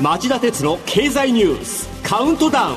[0.00, 2.76] 町田鉄の経済ニュースカウントダウン。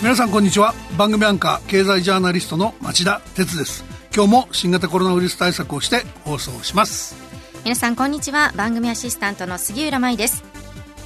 [0.00, 0.72] 皆さんこんにちは。
[0.96, 3.84] 番組アンカー経済ジャーナリストの町田鉄です。
[4.14, 7.16] 今日も新型コロナウイルス対策をして放送します。
[7.64, 8.54] 皆さんこんにちは。
[8.56, 10.42] 番組アシスタントの杉浦舞です。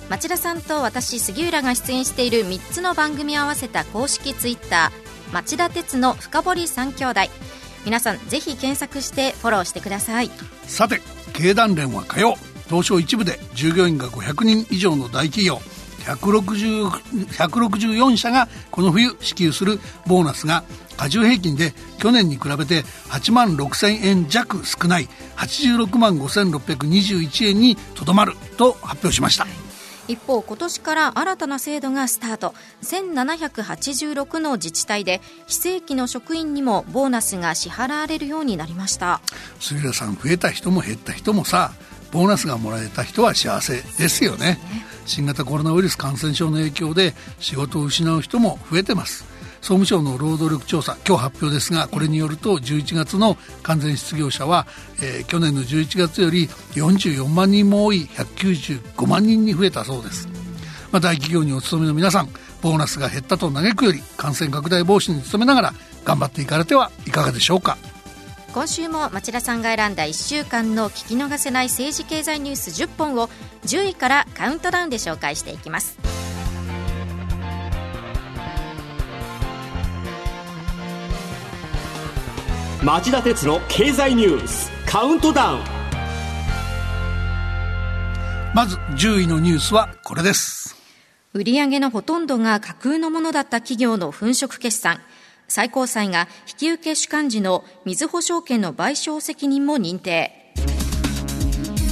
[0.09, 7.20] 町田さんと私杉浦が出演している3つの番組を合わせた公式ツイッター町田鉄の深堀三兄弟。
[7.84, 10.30] 皆さんぜひ検索してフォローしてください。
[10.69, 11.01] さて
[11.33, 12.37] 経団連は火曜
[12.70, 15.56] 東証一部で従業員が500人以上の大企業
[16.05, 20.65] 160 164社がこの冬支給するボーナスが
[20.97, 29.47] 加重平均で去年に比べて8万6000円弱少ない86万5621円にとどまると発表しました。
[30.09, 32.55] 一方今年から新たな制度がスタート。
[32.83, 39.20] 1786の自治体で非正規の職員にもボーナスが支払われるようになりました。
[39.61, 41.73] 杉浦さん増えた人も減った人もさ
[42.12, 44.58] ボーナスがもらえた人は幸せですよね。
[45.06, 49.30] 新型コロナウイルス感染症の影響で仕事を失う人も増えてます。
[49.61, 54.67] 総務省の労働力調査今日発表ですがこれによると11月の完全失業者は、
[55.02, 60.28] えー、去年の11月より44万人も多い195万人に増えたそうです、
[60.91, 62.30] まあ、大企業にお勤めの皆さん
[62.62, 65.74] ボーナスが減ったと嘆くより感染拡大防止に努めながら
[66.05, 67.77] 頑張っていかれてはいかがでしょうか。
[68.53, 73.29] 今週も町田さんが選んだ1週間の聞き逃せない政治経済ニュース10本を
[73.62, 75.97] 10位からカウントダウンで紹介していきます。
[82.83, 85.61] 町田鉄の経済ニュースカウントダウン。
[88.53, 90.77] まず10位のニュースはこれです。
[91.35, 95.01] 売上のほとんどが架空のものだった企業の粉飾決算
[95.51, 100.33] 最高裁が引き受け主幹事の水保証券の賠償責任も認定。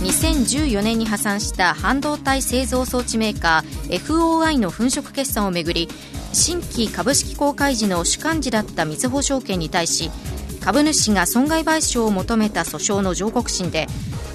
[0.01, 5.89] 2014年に破産した半導体製造装置メーカー FOI の粉飾決算をめぐり
[6.33, 10.13] 新規株式公開時の主幹事だった水保証券に対し
[10.61, 13.89] 株主が損害賠償を求めた訴訟の上告審で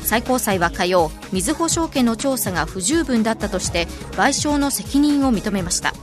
[0.03, 5.93] 最高裁は火曜みずほ証券の調査が不十分だったとして賠償の責任を認めました。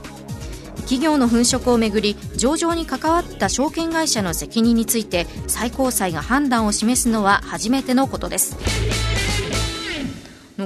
[0.91, 8.57] 企業の粉飾をめぐり上場に関わった証券会社の責任について最高裁が判断を示すのは初めてのことです。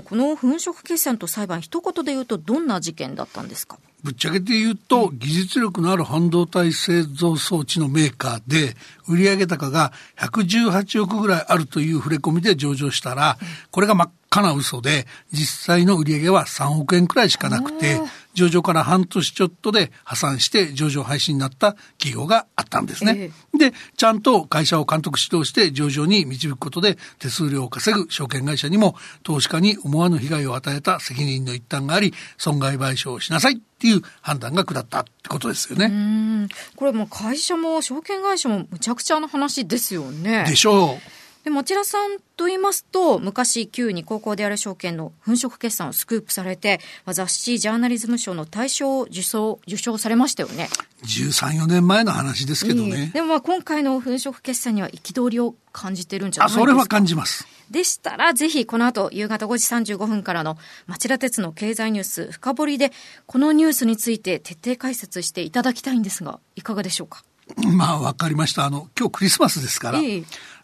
[0.03, 3.78] この粉飾決算と裁判一言で言うとどんな事件だったんですか？
[4.03, 8.75] ぶっちゃけて言うと、技術力のある半導体製造装置のメーカーで、
[9.08, 13.38] 売上高が118億ぐらいあるという触れ込みで上場したら、
[13.72, 18.00] これが真っ赤な嘘で、実際の売上は3億円くらいしかなくて、
[18.35, 23.31] 上場から半年ちょっとで破産して上場廃止になった企業があったんですね。
[23.53, 36.50] えー、で、ちゃんと会社を監督指導して上場に導くことで手数料を稼ぐ証券会社にも投資家に思わぬ被害を与えた責任の一端があり、損害賠償をしなさいっていう判断が下ったってことですよね。
[36.75, 40.46] これも会社も証券会社もむちゃくちゃな話ですよね。
[40.47, 41.25] でしょう。
[41.45, 50.69] で、町田さんと言いますと、昔、旧に高校である証券の粉飾決算をスクープされて、雑誌ジャーナリズム賞の大賞を受賞、受賞されましたよね。
[51.03, 53.11] 13、4年前の話ですけどね。
[53.13, 56.61] でもまあ今回の粉飾決算には憤りを感じてるんじゃないですか。
[56.63, 57.47] あ、それは感じます。
[57.69, 60.57] でしたら、ぜひこの後、夕方5時35分からの
[60.88, 62.91] 町田鉄の経済ニュース深掘りで、
[63.28, 67.23] このニュースについて徹底解説していただきたいんですが、いかがでしょうか？
[67.57, 68.66] まあ、わかりました。
[68.66, 70.00] あの、今日クリスマスですから、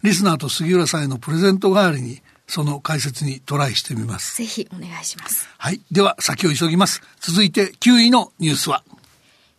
[0.03, 4.37] リスナーと杉浦さんへのプレゼント代わりに、その解説にトライしてみます。
[4.37, 5.47] ぜひお願いします。
[5.57, 5.81] はい。
[5.91, 7.01] では、先を急ぎます。
[7.19, 8.83] 続いて9位のニュースは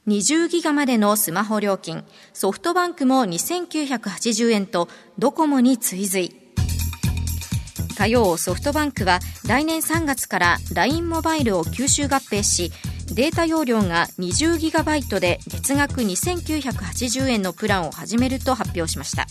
[0.08, 4.88] ？20ギガまでのスマホ料金、ソフトバンクも2980円と
[5.18, 6.34] ドコモに追随。
[7.96, 12.72] 火曜、ソフトバンクは来年3月から LINE モバイルを吸収合併し、
[13.14, 19.26] データ容量が 20GB で月額2980円のプランを始めると発表しました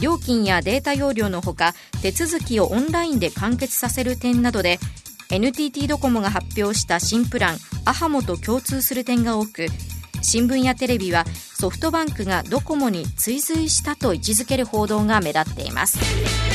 [0.00, 4.78] 料金やデータ容量のほか手続きをオンラインで完結させる点などで
[5.30, 9.66] NTT ドコモが発表した新プランアハモと共通する点が多く
[10.22, 16.49] 新聞やテレビはソフトバンクがドコモに追随したと位置づける報道が目立っています。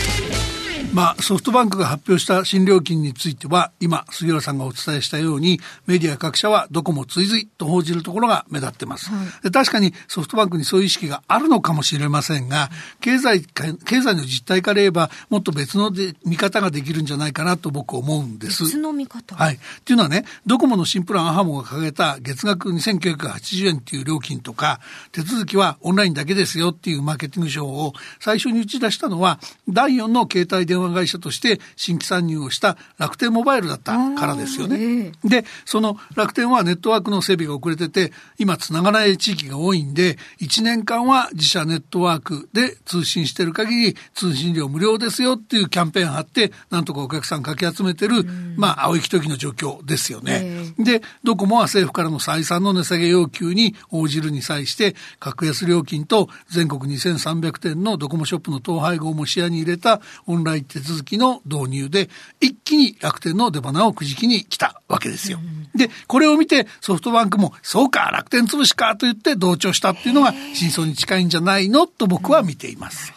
[0.95, 9.09] まあ、ソフトバンクが発表した新料金については、今、杉浦さんがお伝えしたように、メディア各社はどこも追随と報じるところが目立ってます。
[9.11, 12.69] はい、確かにソフトバンクにそういう意識があるのかもしれませんが、
[13.01, 18.63] 経済、経済の実態から言えば、もっと別ので見方ができるんじゃないかなと僕思うんです。
[18.63, 19.35] 別の見方？
[19.35, 19.55] はい。
[19.55, 24.79] っていうのはね、ドコモの新プランアハモが掲げた月額2980円っていう料金とか、
[25.11, 35.11] 手続きはオンラインだけですよっていうマーケティング手法を最初に打ち出したのは、第4の携帯電話話会社として新規参入をした楽天モバイルだったからですよね。
[35.23, 48.23] で、その楽天はネットワークの整備が遅れてて、今繋がない地域が多いんで、1年間は自社ネットワークで通信してる限り通信料無料ですよっていうキャンペーン貼って、なんとかお客さんかき集めてる、
[48.57, 50.73] まあ、青い時の状況ですよね。
[50.77, 62.09] で、ドコモは政府からの再三の値下げ要求に応じるに際して、格安料金と全国2300店のドコモショップの統廃合も視野に入れたオンライン手続きの導入で、
[62.41, 65.39] 一気に楽天の出花をくじきに来たわけですよ。
[65.73, 73.13] で、これを見てソフトバンクも、そうか、楽天潰しかと言って同調したっていうのが真相に近いんじゃないのと僕は見ています。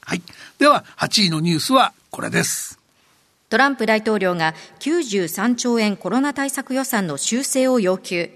[0.00, 0.22] はい。
[0.58, 2.78] では、8位のニュースはこれです。
[3.50, 8.30] トランプ大統領が93兆円コロナ対策予算の修正を要求。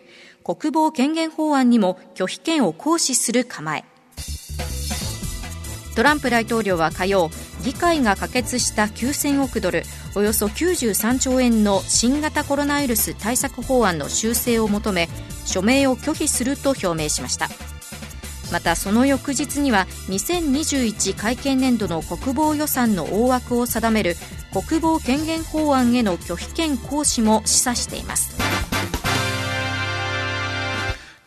[0.44, 3.84] 国防権限法案にも拒否権を行使する構え。
[5.94, 7.30] トランプ大統領は火曜、
[7.62, 9.82] 議会が可決した9000億ドル、
[10.14, 15.08] およそ93兆円の新型コロナウイルス対策法案の修正を求め、
[15.44, 17.48] 署名を拒否すると表明しました。
[18.52, 24.16] またその翌日には2021会計年度の国防予算の大枠を定める
[24.52, 28.49] 国防権限法案への拒否権行使も示唆しています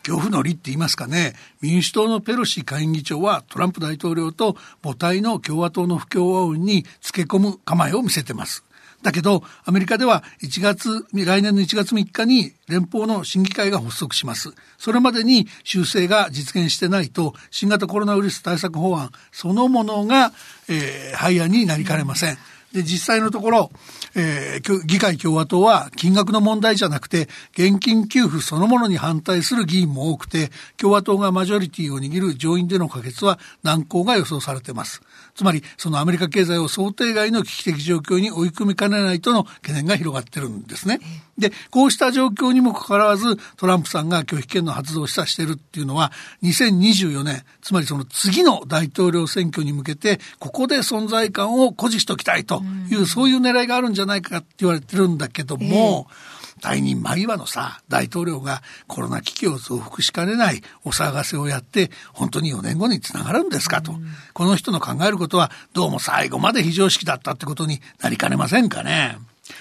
[0.04, 8.64] 恐怖の利って言いますかね民主党のペロシ下院議長はトランプ大統領と母体の共和党の不協和音につけ込む構えを見せてます
[9.04, 14.54] だけど、アメリカでは1月、来年の1月3日に連邦の審議会が発足します。
[14.78, 20.32] それまでに修正が実現してないと、新型コロナウイルス対策法案そのものが、
[20.68, 22.38] えー、廃案になりかねません。
[22.74, 23.70] で、実際のところ、
[24.16, 35.02] えー、議会共和党は金額の問題じゃなくて、現金給付そのものに反対する議員も多くて、共和党がマジョリティを握る上院での可決は難航が予想されています。
[35.34, 41.00] つまり、そのアメリカ経済を想定外の危機的状況に追い込みかねないとの懸念が広がってるんですね。
[41.36, 46.12] で、こうした状況にもかかわらず、トランプさんが拒否権の発動を示唆しているっていうのは、
[46.44, 56.33] 2024年、つまりその次の大統領選挙に向けて、ここで存在感を誇示しておきたいという、そういう狙いがあるんじゃないかって言われてるんだけども、えー
[56.64, 63.92] 退任間際のさ、大統領がコロナ危機を増幅しかねないお騒がせをやって、本当に4年後につながるんですかと。
[64.32, 69.18] この人の考えることは、どうも最後まで非常識だったってことになりかねませんかね。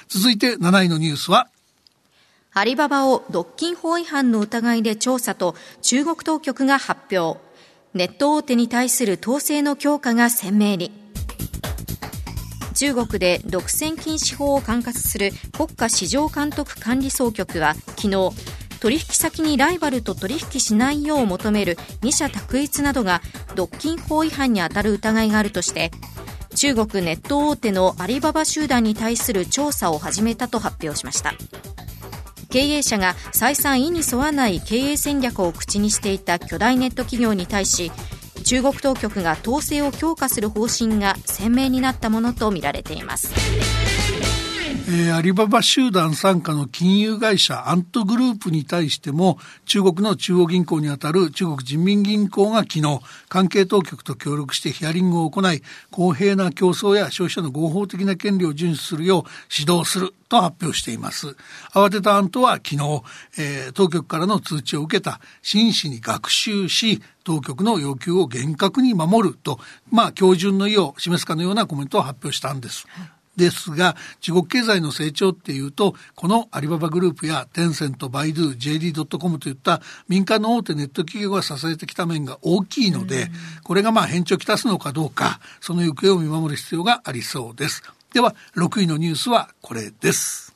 [0.07, 1.49] 続いて7位のニュースは、
[2.53, 7.41] アリババを独禁法違反の疑いで調査と中国当局が発表。
[7.93, 11.02] ネット大手に対する統制の強化が鮮明に。
[12.83, 18.31] 中国で独占禁止法を管轄する国家市場監督管理総局は昨日
[18.81, 23.21] 取引先にライバルと取引しないよう求める二者択一などが
[23.55, 25.91] 独禁法違反に当たる疑いがあるとして
[26.55, 31.35] 中国ネット大手のアリババ集団に対する調査を始めたと発表しました。
[32.53, 37.91] 経営者が採算意に沿わない経営戦略を口にしていた巨大ネット企業に対し
[38.43, 43.33] 中国当局が統制を強化する方針が鮮明になったものとみられています。
[44.85, 52.99] えー、アリババ集団傘下の金融会社アントグループに対しても中国の中央銀行にあたる中国人民銀行が昨日
[53.29, 59.23] 関係当局と協力してヒアリングを行い公平な競争や消費者の合法的な権利を遵守するよう
[59.57, 61.37] 指導すると発表しています。
[61.73, 63.03] 慌てたアントは昨日、
[63.39, 69.59] えー、当局からの通知を受けた真摯に学習し当局の要求を厳格に守ると、
[69.89, 72.85] まあ、標準の意を示すかのようなコメントを発表したんです。
[73.35, 83.31] ですが、中国経済の成長っていうと、このアリババグループやテンセント、バイドゥ、JD.com といった民間の大手ネット企業が支えてきた面が大きいので、
[83.63, 87.83] これがまあ変調をきたすのかどうか、その行方を見守る必要がありそうです。
[88.13, 90.53] では、6位のニュースはこれです。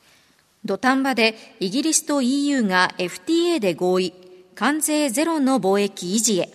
[0.64, 4.14] 土壇場でイギリスと EU が FTA で合意、
[4.54, 6.52] 関税ゼロの貿易維持へ。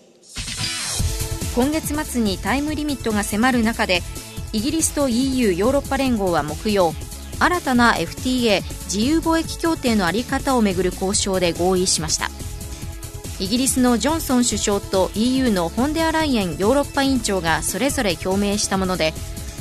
[1.55, 4.01] 今月末にタイムリミットが迫る中で
[4.53, 6.93] イギリスと EU= ヨーロッパ連合は木曜
[7.39, 12.29] 新たな FTA= 自由貿易協定の在り方をめぐる交渉で合意しました
[13.39, 19.13] イギリスのジョンソン首相と EU のフォンデアライエンヨーロッパ委員長がそれぞれ表明したもので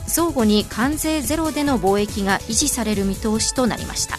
[0.07, 4.19] 相互に関税ゼロでの貿易が維持される見通しとなりました。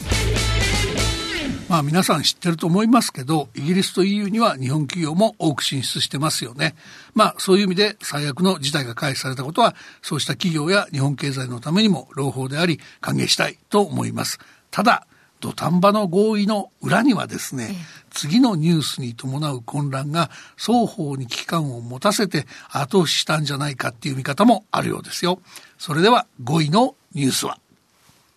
[1.74, 6.76] まあ皆さん知ってると思いますけど、イギリスと EU には日本企業も多く進出してますよね。
[7.16, 14.38] まあそういう意味で最悪の事態が回避されたことは、そうした企業や日本経済のためにも朗報であり歓迎したいと思います。
[14.70, 15.08] ただ、
[15.40, 17.76] 土壇場の合意の裏にはですね、
[18.12, 25.42] 次のニュースに伴う混乱が双方に危機感を持たせて後押ししたんじゃないかっていう見方もあるようですよ。
[25.80, 27.58] それでは5位のニュースは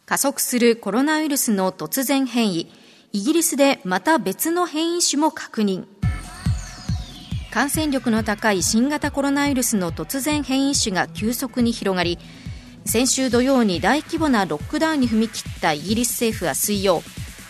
[0.06, 2.72] 加速するコロナウイルスの突然変異。
[3.16, 5.86] イギリスでまた別の変異種も確認。
[7.50, 12.18] 感染力の高い新型コロナウイルスの突然変異種が急速に広がり
[12.84, 17.00] 先週土曜に大規模なロックダウンに踏み切ったイギリス政府は水曜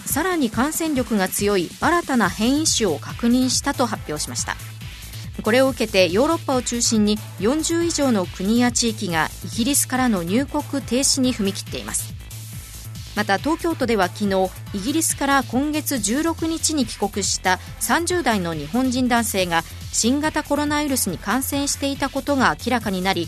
[0.04, 4.54] さらに感染力が強い新たな変異種を確認したと発表しました
[5.42, 12.14] これを受けてヨーロッパを中心に40以上の国や地域がイギリスからの入国停止に踏み切っています
[13.16, 23.26] また東京都では昨日イギリスから今月16日に帰国した30代の日本人男性が新型コロナウイルスに感染していたことが明らかになり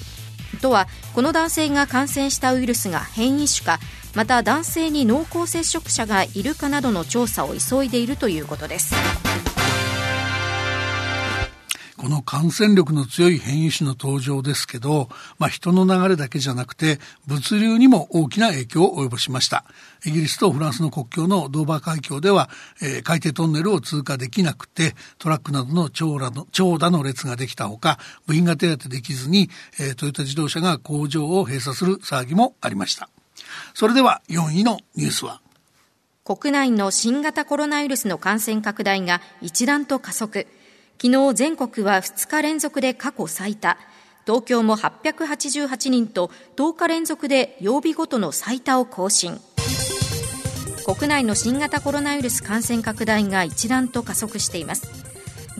[0.61, 3.79] 都はこの男性が感染したウイルスが変異種か
[4.15, 8.95] また男性に濃厚接触者がいるかなどの調査を急いでいるということです。
[11.99, 19.65] この感染力の強い変異種の登場ですけど、まあ、人の流れだけじゃなくて物流にも大きな影響を及ぼしました。
[20.07, 22.49] イギリスとフランスの国境のドーバー海峡では、
[22.81, 29.51] えー、海底トンネルを通過できなくてトラックなどの長蛇の長蛇の列ができたほか部品が手当てできずに、
[29.81, 33.11] えー、トヨタ自動車が工場を閉鎖する騒ぎもありました。
[33.75, 35.41] それでは4位のニュースは。
[36.25, 40.47] 国内の新型コロナウイルスの感染拡大が一段と加速。
[41.01, 43.79] 昨日全国は2日連続で過去最多。
[44.27, 49.39] 東京も888人と10日連続で曜日ごとの最多を更新。
[50.85, 54.89] 国内の新型コロナウイルス感染拡大が一段と加速しています。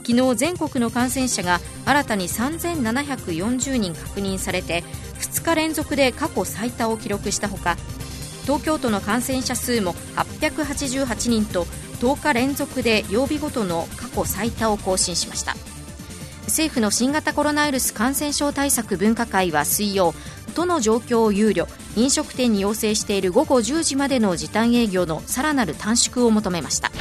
[0.05, 4.83] 昨日全国の感染者が新たに3740人確認されて
[5.19, 7.77] 2日連続で過去最多を記録したほか
[8.43, 11.65] 東京都の感染者数も888人と
[11.99, 15.55] 10日連続で曜日ごとの過去最多を更新しました。
[16.45, 20.15] 政府の新型コロナウイルス感染症対策分科会は水曜
[20.55, 26.91] 都の状況を憂慮飲食店に要請している午後10時までの時短営業のさらなる短縮を求めました。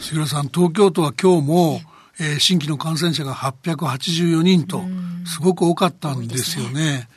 [0.00, 1.80] 杉浦さん東京都は今日も、
[2.18, 4.82] えー、新規の感染者が884人と
[5.26, 6.72] すごく多かったんですよね。
[6.72, 7.08] ね。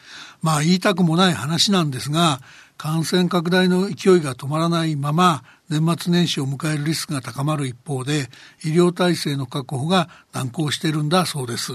[0.41, 2.41] まあ言いたくもない話なんですが
[2.77, 8.29] 感染拡大の勢いが止まらないまま年末年始を迎えるリスクが高まる一方で
[8.63, 11.73] 医療体制の確保が難航しているんだそうです。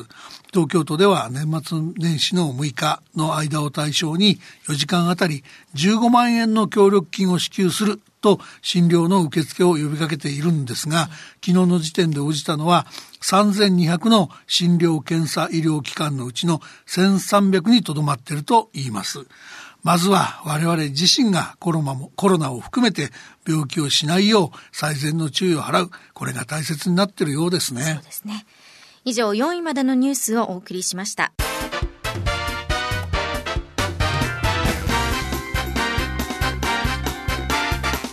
[0.53, 4.39] 東京都では年末年始の6日の間を対象に
[4.69, 5.43] 4時間あたり
[5.75, 11.09] 15万円の協力金を支給すると診療の受付を呼びかけているんですが
[11.45, 12.87] 昨日の時点で応じたのは
[13.21, 19.27] 3200の診療検査医療機関のうちの1300にとどまっていると言います。
[19.83, 23.11] まずは我々自身がコロナもコロナを含めて
[23.47, 25.91] 病気をしないよう最善の注意を払う。
[26.15, 27.83] これが大切になっているようですね。
[27.95, 28.45] そうですね。
[29.05, 31.33] 以上4位までのニュースをお送りしました。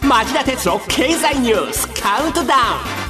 [0.07, 3.05] 町田鉄の経済ニュースカウントダウン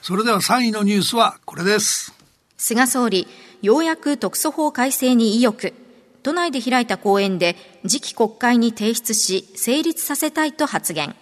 [0.00, 2.14] それでは3位のニュースはこれです。
[2.56, 3.26] 菅総理
[3.62, 5.74] ようやく特措法改正に意欲
[6.22, 7.56] 都内で開いた講演で
[7.86, 11.14] 次期国会に提出し成立させたいと発言。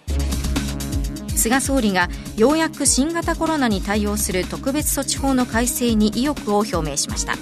[1.35, 7.35] 菅総理がようやく新型コロナに対応する特別措置法の改正に意欲を表明しました。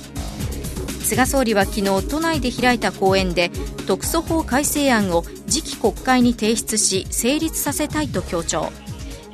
[1.02, 3.52] 菅総理は昨日都内で開いた講演で
[3.88, 8.72] 特措法改正案を次期国会に提出し成立させたいと強調。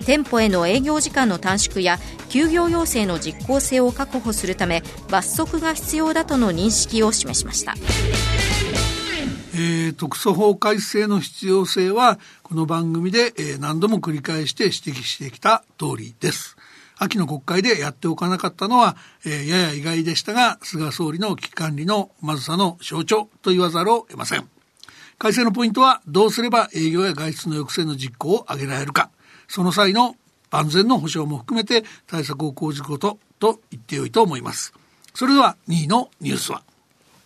[0.01, 7.75] 店舗への営業時間の短縮や休業要請の実効性を確保するため罰則が必要だとの認識を示しました。
[9.53, 16.55] えー、特措法改正の必要性はこの番組で、えー、何度も繰り返して指摘してきた通りです。
[16.97, 24.47] 秋の国会でやっておかなかったのは、えー、やや意外でしたが菅総理の危機管理のまずさの象徴と言わざるを得ません。
[25.17, 29.11] 改正のポイントはどうすれば営業や外出の抑制の実行を上げられるか
[29.53, 30.15] その際の
[30.49, 34.73] 万全の保障も含めて対策を講じることと言ってよいと思います。
[35.13, 36.63] それでは2位のニュースは？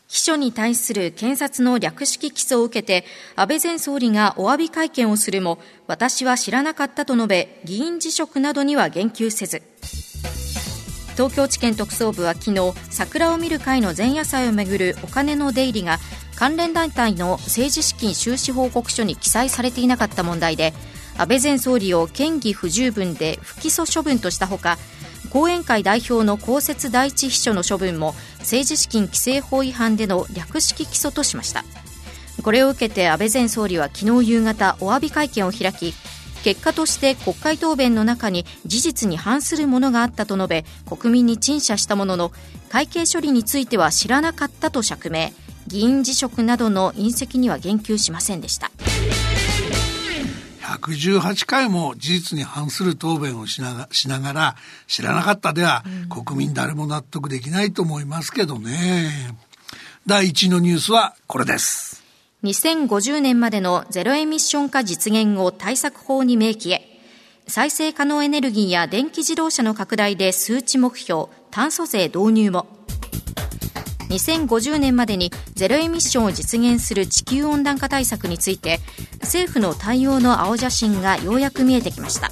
[0.08, 3.06] 秘書に対する検察の略式起訴を受けて
[3.36, 9.62] 安倍前総理がお詫び会見をするも私は知らなかったと述べ議員辞職などには言及せず
[11.14, 16.00] 東京地検特捜部は昨日桜を見る会の前夜祭をめぐるお金の出入りが
[16.36, 20.74] 関連団体の政治資金収支報告書に記載されていなかった問題で
[21.18, 24.78] 安倍前総理を嫌疑不十分で不起訴処分としたほか
[25.30, 31.66] 後援会代表の公設第一秘書の処分も政治資金規正法違反での略式起訴としました。
[32.44, 35.94] これを受けて安倍前総理は昨日夕方お詫び会見を開き
[36.44, 42.32] 結果として国会答弁の中に事実に反するものがあったと述べ国民に陳謝したものの
[42.70, 45.30] 会計処理については知らなかったと釈明
[45.68, 48.70] 議員辞職などの隕石には言及しませんでした。
[50.78, 54.56] 118回も事実に反する答弁をしながしながら
[54.88, 59.36] 知らなかったでは、国民誰も納得できないと思いますけどね。
[60.06, 62.04] 第1のニュースはこれです。
[62.44, 66.92] 2050年までのゼロエミッション化実現を対策法に明記へ。
[67.48, 72.68] 再生可能エネルギーや電気自動車の拡大で数値目標、炭素税導入も。
[74.10, 78.80] 2050年までにゼロエミッションを実現する地球温暖化対策について
[79.22, 82.32] 政府の対応の青写真がようやく見えてきました。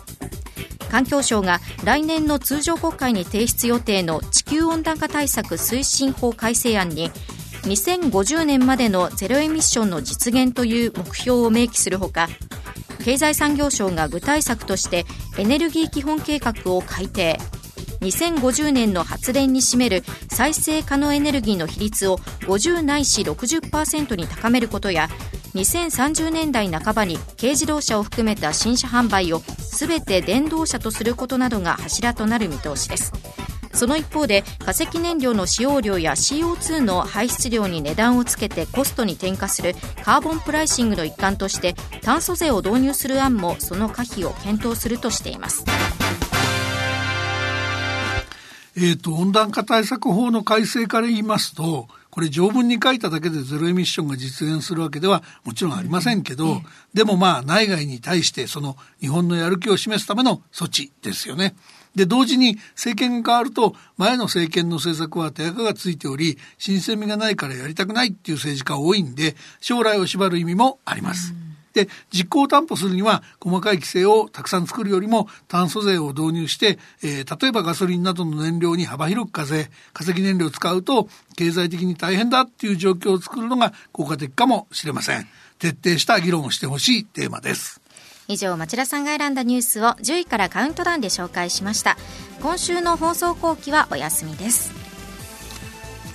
[0.94, 7.10] 環境省が来年の通常国会に提出予定の地球温暖化対策推進法改正案に
[7.64, 12.28] 2050年までのゼロエミッションの実現という目標を明記するほか
[13.04, 15.06] 経済産業省が具体策として
[15.40, 17.40] エネルギー基本計画を改定。
[18.04, 25.08] 2050年の発電に占める再生可能エネルギーの比率を50ないし60%に高めることや
[25.56, 29.42] 2030年代半ばに軽自動車を含めた新車販売を
[29.78, 33.14] 全て電動車とすることなどが柱となる見通しです。
[33.74, 45.66] その一方で化石燃料の使用量や CO2 の排出量に値段をつけてコストに転嫁するカーボンプライシングの一環として炭素税を導入する案もその可否を検討するとしています。
[48.76, 56.62] えっ、ー、と、温暖化対策法の改正から言いますと、これ条文に書いただけでゼロエミッションが実現するわけではもちろんありませんけど、
[56.94, 61.56] でもまあ内外に対してその日本のやる気を示すための措置ですよね。
[61.96, 71.34] で、同時に政権が変わると、前の政権の政策は手垢がついており、新鮮味がないからやりたくないっていう政治家多いんで、将来を縛る意味もあります。
[71.74, 85.28] で、実行を担保するには、細かい規制をたくさん作るよりも、炭素税を導入して、えー、例えばガソリンなどの燃料に幅広く課税、化石燃料を使うと、経済的に大変だっていう状況を作るのが効果的かもしれません。
[85.60, 87.82] 徹底した議論をしてほしいテーマです。
[88.28, 91.98] 以上町田さんが選んだニュースを10位からカウントダウンで紹介しました
[92.42, 94.72] 今週の放送後期はお休みです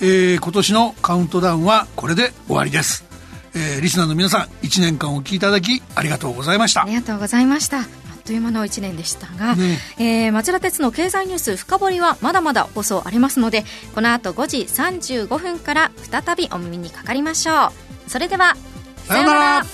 [0.01, 3.08] えー、今年のカウントダウンはこれで終わりです
[3.55, 6.83] えー、リスナーの皆さん1年間お聞きいただきありがとうございました。
[6.83, 7.79] ありがとうございました。
[7.79, 7.87] あっ
[8.25, 9.79] という間の1年でしたが、ね。
[9.99, 17.73] えー、町田鉄の経済ニュース深掘りはまだまだ放送ありますのでこの後5時35分から再びお耳にかかりましょ
[18.07, 18.11] う。
[18.11, 18.57] それでは
[19.07, 19.65] さようなら